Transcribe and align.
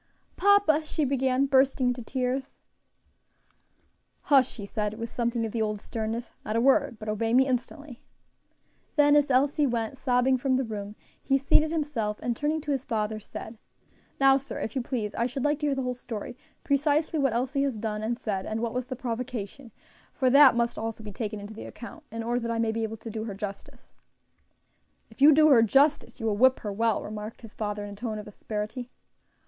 "Papa" 0.35 0.81
she 0.83 1.05
began, 1.05 1.45
bursting 1.45 1.89
into 1.89 2.01
tears. 2.01 2.59
"Hush!" 4.21 4.57
he 4.57 4.65
said, 4.65 4.95
with 4.97 5.13
something 5.13 5.45
of 5.45 5.51
the 5.51 5.61
old 5.61 5.79
sternness; 5.79 6.31
"not 6.43 6.55
a 6.55 6.59
word; 6.59 6.97
but 6.97 7.07
obey 7.07 7.35
me 7.35 7.45
instantly." 7.45 8.01
Then, 8.95 9.15
as 9.15 9.29
Elsie 9.29 9.67
went 9.67 9.99
sobbing 9.99 10.39
from 10.39 10.55
the 10.55 10.63
room, 10.63 10.95
he 11.21 11.37
seated 11.37 11.69
himself, 11.69 12.19
and 12.23 12.35
turning 12.35 12.61
to 12.61 12.71
his 12.71 12.83
father, 12.83 13.19
said, 13.19 13.59
"Now, 14.19 14.37
sir, 14.37 14.59
if 14.59 14.75
you 14.75 14.81
please, 14.81 15.13
I 15.13 15.27
should 15.27 15.43
like 15.45 15.59
to 15.59 15.67
hear 15.67 15.75
the 15.75 15.83
whole 15.83 15.93
story; 15.93 16.35
precisely 16.63 17.19
what 17.19 17.33
Elsie 17.33 17.61
has 17.61 17.77
done 17.77 18.01
and 18.01 18.17
said, 18.17 18.47
and 18.47 18.59
what 18.59 18.73
was 18.73 18.87
the 18.87 18.95
provocation; 18.95 19.71
for 20.13 20.31
that 20.31 20.55
must 20.55 20.79
also 20.79 21.03
be 21.03 21.11
taken 21.11 21.39
into 21.39 21.53
the 21.53 21.65
account, 21.65 22.03
in 22.11 22.23
order 22.23 22.39
that 22.39 22.49
I 22.49 22.57
may 22.57 22.71
be 22.71 22.81
able 22.81 22.97
to 22.97 23.11
do 23.11 23.25
her 23.25 23.35
justice." 23.35 23.93
"If 25.11 25.21
you 25.21 25.31
do 25.31 25.49
her 25.49 25.61
justice, 25.61 26.19
you 26.19 26.25
will 26.25 26.37
whip 26.37 26.61
her 26.61 26.73
well," 26.73 27.03
remarked 27.03 27.41
his 27.41 27.53
father 27.53 27.83
in 27.85 27.93
a 27.93 27.95
tone 27.95 28.17
of 28.17 28.27
asperity. 28.27 28.89